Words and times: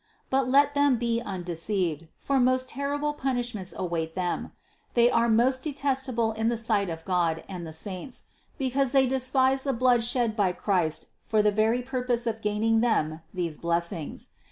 But 0.31 0.49
let 0.49 0.73
them 0.73 0.97
be 0.97 1.21
un 1.21 1.43
deceived, 1.43 2.07
for 2.17 2.39
most 2.39 2.69
terrible 2.69 3.13
punishments 3.13 3.71
await 3.77 4.15
them; 4.15 4.51
they 4.95 5.11
are 5.11 5.29
most 5.29 5.61
detestable 5.61 6.31
in 6.31 6.49
the 6.49 6.57
sight 6.57 6.89
of 6.89 7.05
God 7.05 7.43
and 7.47 7.67
the 7.67 7.71
saints, 7.71 8.23
because 8.57 8.93
they 8.93 9.05
despise 9.05 9.63
the 9.63 9.73
blood 9.73 10.03
shed 10.03 10.35
by 10.35 10.53
Christ 10.53 11.09
for 11.21 11.43
the 11.43 11.51
very 11.51 11.83
purpose 11.83 12.25
of 12.25 12.41
gaining 12.41 12.79
them 12.79 13.21
these 13.31 13.59
blessings. 13.59 14.31